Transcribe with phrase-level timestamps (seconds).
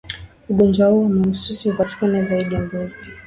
[0.49, 3.11] Ugonjwa huu kwa mahususi huwapata zaidi mbuzi